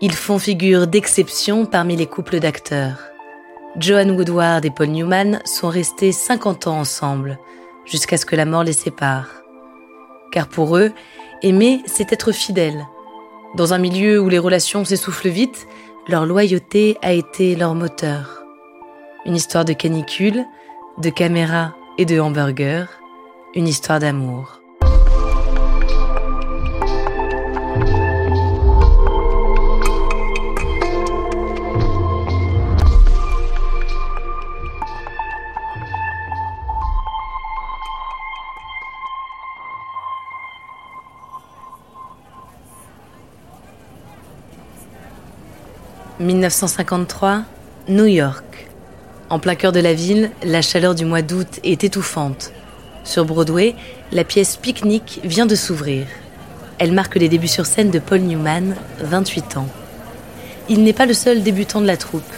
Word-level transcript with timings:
Ils 0.00 0.12
font 0.12 0.38
figure 0.38 0.86
d'exception 0.86 1.66
parmi 1.66 1.96
les 1.96 2.06
couples 2.06 2.38
d'acteurs. 2.38 2.98
Joan 3.76 4.12
Woodward 4.12 4.64
et 4.64 4.70
Paul 4.70 4.90
Newman 4.90 5.40
sont 5.44 5.68
restés 5.68 6.12
50 6.12 6.68
ans 6.68 6.78
ensemble, 6.78 7.36
jusqu'à 7.84 8.16
ce 8.16 8.24
que 8.24 8.36
la 8.36 8.44
mort 8.44 8.62
les 8.62 8.72
sépare. 8.72 9.26
Car 10.30 10.46
pour 10.46 10.76
eux, 10.76 10.92
aimer, 11.42 11.82
c'est 11.86 12.12
être 12.12 12.30
fidèle. 12.30 12.86
Dans 13.56 13.74
un 13.74 13.78
milieu 13.78 14.20
où 14.20 14.28
les 14.28 14.38
relations 14.38 14.84
s'essoufflent 14.84 15.30
vite, 15.30 15.66
leur 16.06 16.26
loyauté 16.26 16.96
a 17.02 17.12
été 17.12 17.56
leur 17.56 17.74
moteur. 17.74 18.44
Une 19.26 19.34
histoire 19.34 19.64
de 19.64 19.72
canicule, 19.72 20.44
de 20.98 21.10
caméra 21.10 21.74
et 21.98 22.04
de 22.04 22.20
hamburger, 22.20 22.88
une 23.56 23.66
histoire 23.66 23.98
d'amour. 23.98 24.60
1953, 46.20 47.44
New 47.88 48.06
York. 48.06 48.68
En 49.30 49.38
plein 49.38 49.54
cœur 49.54 49.70
de 49.70 49.78
la 49.78 49.94
ville, 49.94 50.32
la 50.42 50.62
chaleur 50.62 50.96
du 50.96 51.04
mois 51.04 51.22
d'août 51.22 51.60
est 51.62 51.84
étouffante. 51.84 52.50
Sur 53.04 53.24
Broadway, 53.24 53.76
la 54.10 54.24
pièce 54.24 54.56
Picnic 54.56 55.20
vient 55.22 55.46
de 55.46 55.54
s'ouvrir. 55.54 56.08
Elle 56.80 56.90
marque 56.90 57.14
les 57.14 57.28
débuts 57.28 57.46
sur 57.46 57.66
scène 57.66 57.90
de 57.90 58.00
Paul 58.00 58.18
Newman, 58.18 58.74
28 59.00 59.58
ans. 59.58 59.68
Il 60.68 60.82
n'est 60.82 60.92
pas 60.92 61.06
le 61.06 61.14
seul 61.14 61.44
débutant 61.44 61.80
de 61.80 61.86
la 61.86 61.96
troupe. 61.96 62.34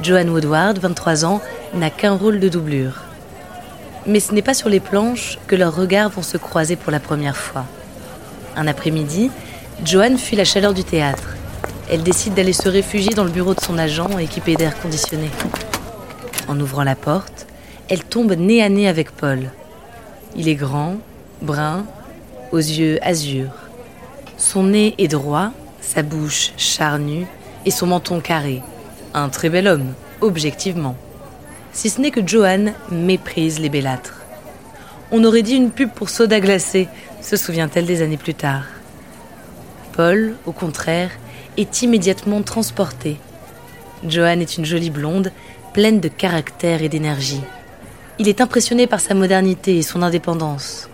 Joan 0.00 0.30
Woodward, 0.30 0.78
23 0.78 1.26
ans, 1.26 1.42
n'a 1.74 1.90
qu'un 1.90 2.16
rôle 2.16 2.40
de 2.40 2.48
doublure. 2.48 3.02
Mais 4.06 4.20
ce 4.20 4.32
n'est 4.32 4.40
pas 4.40 4.54
sur 4.54 4.70
les 4.70 4.80
planches 4.80 5.38
que 5.46 5.54
leurs 5.54 5.76
regards 5.76 6.08
vont 6.08 6.22
se 6.22 6.38
croiser 6.38 6.76
pour 6.76 6.92
la 6.92 7.00
première 7.00 7.36
fois. 7.36 7.66
Un 8.56 8.66
après-midi, 8.66 9.30
Joan 9.84 10.16
fuit 10.16 10.36
la 10.36 10.46
chaleur 10.46 10.72
du 10.72 10.82
théâtre 10.82 11.34
elle 11.90 12.02
décide 12.02 12.34
d'aller 12.34 12.52
se 12.52 12.68
réfugier 12.68 13.14
dans 13.14 13.24
le 13.24 13.30
bureau 13.30 13.54
de 13.54 13.60
son 13.60 13.78
agent 13.78 14.18
équipé 14.18 14.56
d'air 14.56 14.78
conditionné. 14.80 15.30
En 16.46 16.58
ouvrant 16.60 16.84
la 16.84 16.94
porte, 16.94 17.46
elle 17.88 18.04
tombe 18.04 18.32
nez 18.32 18.62
à 18.62 18.68
nez 18.68 18.88
avec 18.88 19.10
Paul. 19.10 19.50
Il 20.36 20.48
est 20.48 20.54
grand, 20.54 20.96
brun, 21.40 21.86
aux 22.52 22.58
yeux 22.58 22.98
azur. 23.02 23.48
Son 24.36 24.64
nez 24.64 24.94
est 24.98 25.08
droit, 25.08 25.50
sa 25.80 26.02
bouche 26.02 26.52
charnue 26.56 27.26
et 27.64 27.70
son 27.70 27.86
menton 27.86 28.20
carré. 28.20 28.62
Un 29.14 29.30
très 29.30 29.48
bel 29.48 29.66
homme, 29.66 29.94
objectivement. 30.20 30.96
Si 31.72 31.88
ce 31.90 32.00
n'est 32.00 32.10
que 32.10 32.26
Joanne 32.26 32.74
méprise 32.90 33.60
les 33.60 33.68
bellâtres. 33.68 34.14
On 35.10 35.24
aurait 35.24 35.42
dit 35.42 35.54
une 35.54 35.70
pub 35.70 35.90
pour 35.90 36.10
soda 36.10 36.40
glacé, 36.40 36.88
se 37.22 37.36
souvient-elle 37.36 37.86
des 37.86 38.02
années 38.02 38.18
plus 38.18 38.34
tard. 38.34 38.64
Paul, 39.92 40.34
au 40.44 40.52
contraire, 40.52 41.10
est 41.58 41.82
immédiatement 41.82 42.40
transporté. 42.42 43.18
Joanne 44.06 44.40
est 44.40 44.56
une 44.56 44.64
jolie 44.64 44.90
blonde, 44.90 45.32
pleine 45.74 46.00
de 46.00 46.08
caractère 46.08 46.82
et 46.82 46.88
d'énergie. 46.88 47.42
Il 48.20 48.28
est 48.28 48.40
impressionné 48.40 48.86
par 48.86 49.00
sa 49.00 49.14
modernité 49.14 49.76
et 49.76 49.82
son 49.82 50.02
indépendance. 50.02 50.88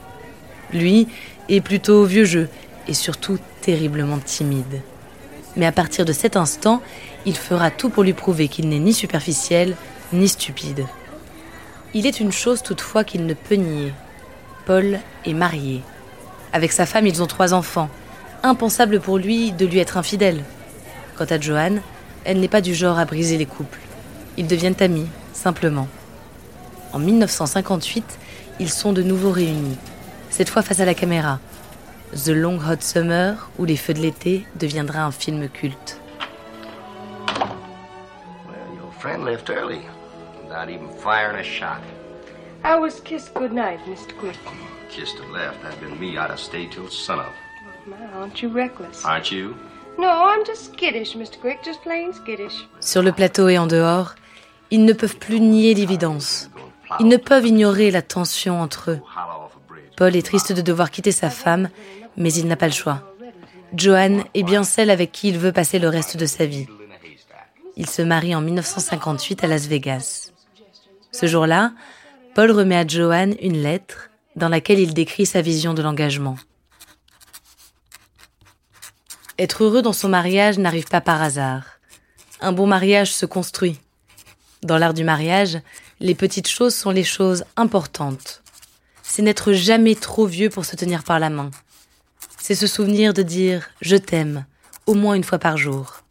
Lui 0.73 1.07
est 1.49 1.61
plutôt 1.61 2.05
vieux 2.05 2.25
jeu 2.25 2.49
et 2.89 2.95
surtout 2.95 3.39
terriblement 3.61 4.19
timide. 4.19 4.81
Mais 5.57 5.67
à 5.67 5.73
partir 5.73 6.07
de 6.07 6.13
cet 6.13 6.37
instant, 6.37 6.83
il 7.27 7.37
fera 7.37 7.71
tout 7.71 7.91
pour 7.91 8.03
lui 8.03 8.15
prouver 8.15 8.49
qu'il 8.49 8.69
n'est 8.69 8.79
ni 8.79 8.95
superficiel 8.95 9.77
ni 10.13 10.29
stupide. 10.29 10.87
Il 11.93 12.07
est 12.07 12.21
une 12.21 12.33
chose 12.33 12.63
toutefois 12.63 13.05
qu'il 13.05 13.27
ne 13.27 13.35
peut 13.35 13.55
nier. 13.55 13.93
Paul 14.67 14.99
est 15.27 15.35
marié. 15.35 15.83
Avec 16.53 16.73
sa 16.73 16.87
femme, 16.87 17.07
ils 17.07 17.23
ont 17.23 17.27
trois 17.27 17.53
enfants 17.53 17.91
impensable 18.45 19.01
pour 19.01 19.19
lui 19.19 19.51
de 19.53 19.67
lui 19.67 19.79
être 19.79 19.97
infidèle. 19.97 20.45
Quant 21.17 21.25
à 21.25 21.41
Joanne, 21.41 21.81
elle 22.25 22.39
n'est 22.39 22.49
pas 22.49 22.61
du 22.61 22.75
genre 22.75 22.99
à 22.99 23.07
briser 23.07 23.39
les 23.39 23.47
couples. 23.47 23.81
Ils 24.37 24.47
deviennent 24.47 24.77
amis, 24.81 25.09
simplement. 25.33 25.89
En 26.93 26.99
1958, 26.99 28.19
ils 28.61 28.71
sont 28.71 28.93
de 28.93 29.03
nouveau 29.03 29.31
réunis, 29.31 29.79
cette 30.31 30.51
fois 30.51 30.63
face 30.63 30.81
à 30.81 30.85
la 30.85 30.95
caméra. 30.95 31.41
The 32.13 32.29
Long 32.29 32.59
Hot 32.59 32.81
Summer, 32.81 33.51
ou 33.59 33.65
Les 33.65 33.77
Feux 33.77 33.95
de 33.95 34.01
l'été, 34.01 34.47
deviendra 34.57 35.05
un 35.05 35.11
film 35.11 35.49
culte. 35.49 36.01
Well, 38.47 38.77
your 38.77 38.93
friend 39.01 39.25
left 39.25 39.51
early, 39.51 39.81
without 40.45 40.69
even 40.69 40.89
firing 40.99 41.41
a 41.41 41.43
shot. 41.43 41.81
I 42.63 42.77
was 42.79 43.01
kissed 43.01 43.35
goodnight, 43.35 43.81
Mr. 43.87 44.17
Quick. 44.19 44.39
Kissed 44.89 45.19
and 45.19 45.33
left. 45.33 45.63
Had 45.65 45.81
been 45.81 45.99
me, 45.99 46.17
I'd 46.17 46.31
have 46.31 46.39
stayed 46.39 46.71
till 46.71 46.89
sunup. 46.89 47.33
Aren't 48.15 48.43
you 48.43 48.51
reckless? 48.53 49.05
Aren't 49.05 49.31
you? 49.31 49.55
No, 49.99 50.09
I'm 50.09 50.45
just 50.45 50.73
skittish, 50.73 51.15
Mr. 51.17 51.39
Quick, 51.41 51.59
just 51.65 51.81
plain 51.83 52.13
skittish. 52.13 52.69
Sur 52.81 53.03
le 53.03 53.13
plateau 53.13 53.49
et 53.49 53.59
en 53.59 53.67
dehors, 53.67 54.15
ils 54.71 54.85
ne 54.85 54.93
peuvent 54.93 55.17
plus 55.17 55.41
nier 55.41 55.75
l'évidence. 55.75 56.51
Ils 57.01 57.07
ne 57.07 57.17
peuvent 57.17 57.47
ignorer 57.47 57.91
la 57.91 58.03
tension 58.03 58.61
entre 58.61 58.93
eux. 58.93 59.01
Paul 59.97 60.17
est 60.17 60.27
triste 60.27 60.53
de 60.53 60.63
devoir 60.63 60.91
quitter 60.91 61.13
sa 61.13 61.31
femme, 61.31 61.69
mais 62.17 62.33
il 62.33 62.47
n'a 62.47 62.57
pas 62.57 62.67
le 62.67 62.73
choix. 62.73 63.03
Joanne 63.75 64.25
est 64.35 64.43
bien 64.43 64.65
celle 64.65 64.91
avec 64.91 65.13
qui 65.13 65.29
il 65.29 65.39
veut 65.39 65.53
passer 65.53 65.79
le 65.79 65.89
reste 65.89 66.17
de 66.17 66.27
sa 66.27 66.47
vie. 66.47 66.67
Il 67.77 67.89
se 67.89 68.03
marie 68.03 68.35
en 68.35 68.41
1958 68.41 69.45
à 69.45 69.47
Las 69.49 69.67
Vegas. 69.67 70.33
Ce 71.13 71.27
jour-là, 71.27 71.73
Paul 72.35 72.51
remet 72.51 72.77
à 72.77 72.87
Joanne 72.87 73.35
une 73.41 73.63
lettre 73.63 74.11
dans 74.37 74.49
laquelle 74.49 74.81
il 74.81 74.95
décrit 74.95 75.27
sa 75.27 75.41
vision 75.41 75.75
de 75.75 75.83
l'engagement. 75.83 76.37
Être 79.37 79.65
heureux 79.65 79.83
dans 79.83 79.93
son 79.93 80.09
mariage 80.09 80.59
n'arrive 80.59 80.87
pas 80.87 81.01
par 81.01 81.21
hasard. 81.21 81.65
Un 82.41 82.53
bon 82.53 82.69
mariage 82.69 83.13
se 83.13 83.27
construit. 83.27 83.81
Dans 84.63 84.79
l'art 84.79 84.95
du 84.95 85.03
mariage, 85.03 85.59
les 85.99 86.15
petites 86.15 86.49
choses 86.49 86.75
sont 86.75 86.93
les 86.93 87.03
choses 87.03 87.45
importantes. 87.57 88.43
C'est 89.03 89.23
n'être 89.23 89.53
jamais 89.53 89.97
trop 89.97 90.27
vieux 90.27 90.51
pour 90.51 90.65
se 90.65 90.77
tenir 90.77 91.03
par 91.03 91.19
la 91.19 91.31
main. 91.31 91.51
C'est 92.39 92.55
se 92.55 92.69
souvenir 92.69 93.13
de 93.13 93.23
dire 93.23 93.71
je 93.81 93.97
t'aime 93.97 94.45
au 94.87 94.95
moins 94.95 95.15
une 95.15 95.25
fois 95.25 95.39
par 95.39 95.57
jour. 95.57 96.03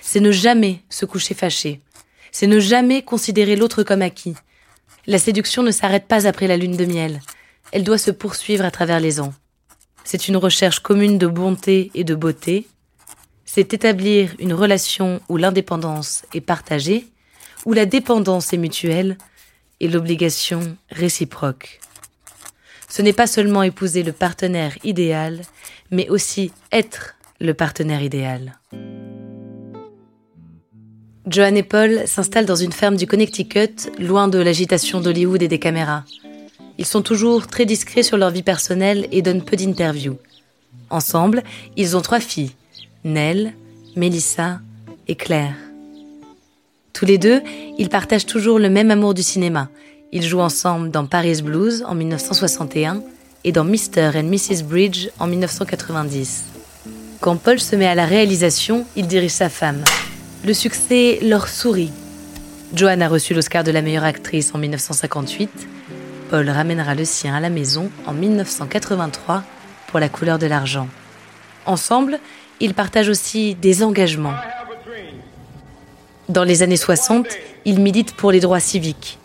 C'est 0.00 0.20
ne 0.20 0.32
jamais 0.32 0.82
se 0.88 1.04
coucher 1.04 1.34
fâché. 1.34 1.82
C'est 2.32 2.46
ne 2.46 2.60
jamais 2.60 3.02
considérer 3.02 3.56
l'autre 3.56 3.82
comme 3.82 4.02
acquis. 4.02 4.36
La 5.06 5.18
séduction 5.18 5.62
ne 5.62 5.70
s'arrête 5.70 6.06
pas 6.06 6.26
après 6.26 6.46
la 6.46 6.56
lune 6.56 6.76
de 6.76 6.86
miel. 6.86 7.20
Elle 7.72 7.84
doit 7.84 7.98
se 7.98 8.10
poursuivre 8.10 8.64
à 8.64 8.70
travers 8.70 9.00
les 9.00 9.20
ans. 9.20 9.34
C'est 10.04 10.28
une 10.28 10.36
recherche 10.36 10.80
commune 10.80 11.18
de 11.18 11.26
bonté 11.26 11.90
et 11.94 12.04
de 12.04 12.14
beauté. 12.14 12.66
C'est 13.46 13.72
établir 13.72 14.34
une 14.38 14.52
relation 14.52 15.20
où 15.28 15.38
l'indépendance 15.38 16.22
est 16.34 16.42
partagée, 16.42 17.06
où 17.64 17.72
la 17.72 17.86
dépendance 17.86 18.52
est 18.52 18.58
mutuelle, 18.58 19.16
et 19.80 19.88
l'obligation 19.88 20.76
réciproque. 20.90 21.80
Ce 22.88 23.02
n'est 23.02 23.12
pas 23.12 23.26
seulement 23.26 23.62
épouser 23.62 24.02
le 24.02 24.12
partenaire 24.12 24.78
idéal, 24.84 25.40
mais 25.90 26.08
aussi 26.08 26.52
être 26.70 27.16
le 27.40 27.54
partenaire 27.54 28.02
idéal. 28.02 28.58
Joanne 31.26 31.56
et 31.56 31.62
Paul 31.62 32.06
s'installent 32.06 32.46
dans 32.46 32.54
une 32.54 32.72
ferme 32.72 32.96
du 32.96 33.06
Connecticut, 33.06 33.90
loin 33.98 34.28
de 34.28 34.38
l'agitation 34.38 35.00
d'Hollywood 35.00 35.42
et 35.42 35.48
des 35.48 35.58
caméras. 35.58 36.04
Ils 36.78 36.86
sont 36.86 37.02
toujours 37.02 37.46
très 37.46 37.66
discrets 37.66 38.02
sur 38.02 38.16
leur 38.16 38.30
vie 38.30 38.42
personnelle 38.42 39.06
et 39.12 39.22
donnent 39.22 39.44
peu 39.44 39.56
d'interviews. 39.56 40.18
Ensemble, 40.90 41.42
ils 41.76 41.96
ont 41.96 42.00
trois 42.00 42.20
filles, 42.20 42.52
Nell, 43.04 43.54
Melissa 43.96 44.60
et 45.08 45.14
Claire. 45.14 45.54
Tous 46.92 47.04
les 47.04 47.18
deux, 47.18 47.42
ils 47.78 47.88
partagent 47.88 48.26
toujours 48.26 48.58
le 48.58 48.70
même 48.70 48.90
amour 48.90 49.14
du 49.14 49.22
cinéma. 49.22 49.68
Ils 50.12 50.22
jouent 50.22 50.40
ensemble 50.40 50.90
dans 50.90 51.06
Paris 51.06 51.42
Blues 51.42 51.84
en 51.86 51.94
1961 51.94 53.02
et 53.42 53.52
dans 53.52 53.64
Mr. 53.64 54.12
and 54.16 54.24
Mrs. 54.24 54.62
Bridge 54.62 55.08
en 55.18 55.26
1990. 55.26 56.44
Quand 57.20 57.36
Paul 57.36 57.58
se 57.58 57.74
met 57.74 57.86
à 57.86 57.94
la 57.94 58.06
réalisation, 58.06 58.86
il 58.96 59.06
dirige 59.06 59.32
sa 59.32 59.48
femme. 59.48 59.82
Le 60.44 60.54
succès 60.54 61.18
leur 61.22 61.48
sourit. 61.48 61.90
Joanne 62.74 63.02
a 63.02 63.08
reçu 63.08 63.34
l'Oscar 63.34 63.64
de 63.64 63.70
la 63.70 63.82
meilleure 63.82 64.04
actrice 64.04 64.54
en 64.54 64.58
1958. 64.58 65.50
Paul 66.34 66.50
ramènera 66.50 66.96
le 66.96 67.04
sien 67.04 67.32
à 67.32 67.38
la 67.38 67.48
maison 67.48 67.92
en 68.06 68.12
1983 68.12 69.44
pour 69.86 70.00
la 70.00 70.08
couleur 70.08 70.36
de 70.36 70.46
l'argent. 70.46 70.88
Ensemble, 71.64 72.18
ils 72.58 72.74
partagent 72.74 73.08
aussi 73.08 73.54
des 73.54 73.84
engagements. 73.84 74.34
Dans 76.28 76.42
les 76.42 76.64
années 76.64 76.76
60, 76.76 77.28
ils 77.64 77.78
militent 77.78 78.16
pour 78.16 78.32
les 78.32 78.40
droits 78.40 78.58
civiques. 78.58 79.20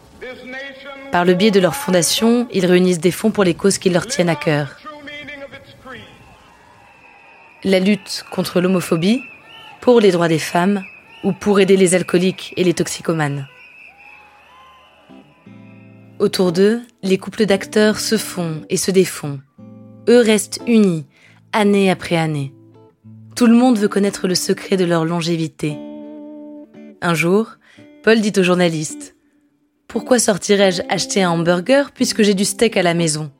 Par 1.12 1.26
le 1.26 1.34
biais 1.34 1.50
de 1.50 1.60
leur 1.60 1.74
fondation, 1.74 2.48
ils 2.54 2.68
réunissent 2.68 3.00
des 3.00 3.10
fonds 3.10 3.32
pour 3.32 3.44
les 3.44 3.56
causes 3.56 3.80
qui 3.80 3.90
leur 3.90 4.06
tiennent 4.06 4.30
à 4.30 4.36
cœur. 4.36 4.78
La 7.64 7.80
lutte 7.80 8.24
contre 8.30 8.62
l'homophobie, 8.62 9.20
pour 9.82 10.00
les 10.00 10.12
droits 10.12 10.28
des 10.28 10.38
femmes 10.38 10.84
ou 11.24 11.32
pour 11.32 11.60
aider 11.60 11.76
les 11.76 11.96
alcooliques 11.96 12.54
et 12.56 12.64
les 12.64 12.76
toxicomanes. 12.76 13.48
Autour 16.20 16.52
d'eux, 16.52 16.82
les 17.02 17.18
couples 17.18 17.46
d'acteurs 17.46 17.98
se 17.98 18.18
font 18.18 18.62
et 18.70 18.76
se 18.76 18.92
défont. 18.92 19.40
Eux 20.10 20.20
restent 20.20 20.60
unis, 20.68 21.06
année 21.54 21.90
après 21.90 22.18
année. 22.18 22.54
Tout 23.38 23.48
le 23.48 23.56
monde 23.56 23.78
veut 23.78 23.88
connaître 23.88 24.28
le 24.28 24.36
secret 24.36 24.76
de 24.76 24.84
leur 24.84 25.06
longévité. 25.06 25.78
Un 27.02 27.14
jour, 27.14 27.56
Paul 28.04 28.20
dit 28.20 28.34
au 28.36 28.44
journaliste 28.44 29.16
Pourquoi 29.88 30.20
sortirais-je 30.20 30.82
acheter 30.90 31.24
un 31.24 31.32
hamburger 31.32 31.92
puisque 31.92 32.22
j'ai 32.22 32.34
du 32.34 32.44
steak 32.44 32.76
à 32.76 32.84
la 32.84 32.94
maison? 32.94 33.32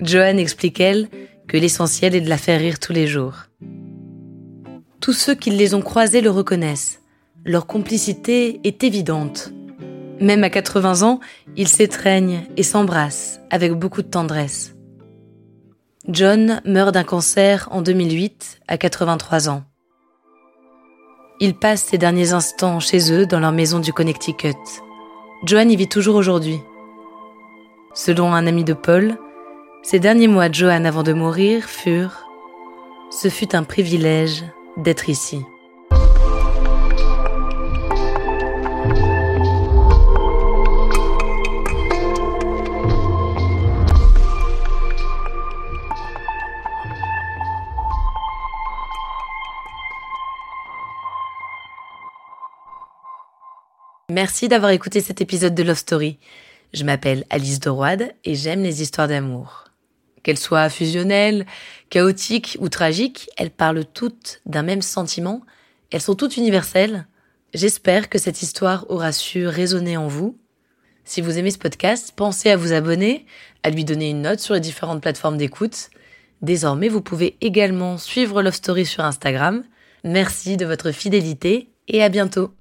Joanne 0.00 0.38
explique, 0.38 0.80
elle, 0.80 1.08
que 1.46 1.58
l'essentiel 1.58 2.14
est 2.14 2.22
de 2.22 2.30
la 2.30 2.38
faire 2.38 2.58
rire 2.58 2.78
tous 2.78 2.94
les 2.94 3.06
jours. 3.06 3.34
Tous 5.00 5.12
ceux 5.12 5.34
qui 5.34 5.50
les 5.50 5.74
ont 5.74 5.82
croisés 5.82 6.22
le 6.22 6.30
reconnaissent. 6.30 7.02
Leur 7.44 7.66
complicité 7.66 8.60
est 8.64 8.82
évidente. 8.82 9.52
Même 10.20 10.44
à 10.44 10.50
80 10.50 11.02
ans, 11.02 11.18
ils 11.56 11.68
s'étreignent 11.68 12.42
et 12.56 12.62
s'embrassent 12.62 13.40
avec 13.50 13.72
beaucoup 13.72 14.02
de 14.02 14.08
tendresse. 14.08 14.76
John 16.08 16.60
meurt 16.64 16.92
d'un 16.92 17.04
cancer 17.04 17.68
en 17.70 17.80
2008 17.80 18.60
à 18.68 18.76
83 18.76 19.48
ans. 19.48 19.64
Il 21.40 21.54
passe 21.54 21.84
ses 21.84 21.98
derniers 21.98 22.34
instants 22.34 22.80
chez 22.80 23.12
eux 23.12 23.24
dans 23.24 23.40
leur 23.40 23.52
maison 23.52 23.80
du 23.80 23.94
Connecticut. 23.94 24.56
Joan 25.46 25.70
y 25.70 25.76
vit 25.76 25.88
toujours 25.88 26.16
aujourd'hui. 26.16 26.60
Selon 27.94 28.34
un 28.34 28.46
ami 28.46 28.62
de 28.62 28.74
Paul, 28.74 29.16
ces 29.82 29.98
derniers 29.98 30.28
mois 30.28 30.50
de 30.50 30.54
Joan 30.54 30.84
avant 30.84 31.02
de 31.02 31.14
mourir 31.14 31.64
furent⁇ 31.64 32.26
Ce 33.10 33.28
fut 33.28 33.56
un 33.56 33.62
privilège 33.62 34.44
d'être 34.76 35.08
ici⁇ 35.08 35.38
Merci 54.10 54.48
d'avoir 54.48 54.72
écouté 54.72 55.00
cet 55.00 55.20
épisode 55.20 55.54
de 55.54 55.62
Love 55.62 55.78
Story. 55.78 56.18
Je 56.74 56.82
m'appelle 56.82 57.24
Alice 57.30 57.60
Doroide 57.60 58.12
et 58.24 58.34
j'aime 58.34 58.64
les 58.64 58.82
histoires 58.82 59.06
d'amour. 59.06 59.66
Qu'elles 60.24 60.36
soient 60.36 60.68
fusionnelles, 60.68 61.46
chaotiques 61.90 62.58
ou 62.58 62.68
tragiques, 62.68 63.30
elles 63.36 63.52
parlent 63.52 63.84
toutes 63.84 64.40
d'un 64.46 64.64
même 64.64 64.82
sentiment. 64.82 65.42
Elles 65.92 66.00
sont 66.00 66.16
toutes 66.16 66.36
universelles. 66.36 67.06
J'espère 67.54 68.08
que 68.08 68.18
cette 68.18 68.42
histoire 68.42 68.84
aura 68.90 69.12
su 69.12 69.46
résonner 69.46 69.96
en 69.96 70.08
vous. 70.08 70.36
Si 71.04 71.20
vous 71.20 71.38
aimez 71.38 71.52
ce 71.52 71.58
podcast, 71.58 72.12
pensez 72.16 72.50
à 72.50 72.56
vous 72.56 72.72
abonner, 72.72 73.26
à 73.62 73.70
lui 73.70 73.84
donner 73.84 74.10
une 74.10 74.22
note 74.22 74.40
sur 74.40 74.54
les 74.54 74.60
différentes 74.60 75.02
plateformes 75.02 75.36
d'écoute. 75.36 75.88
Désormais, 76.42 76.88
vous 76.88 77.00
pouvez 77.00 77.36
également 77.42 77.96
suivre 77.96 78.42
Love 78.42 78.54
Story 78.54 78.86
sur 78.86 79.04
Instagram. 79.04 79.62
Merci 80.02 80.56
de 80.56 80.66
votre 80.66 80.90
fidélité 80.90 81.70
et 81.86 82.02
à 82.02 82.08
bientôt. 82.08 82.52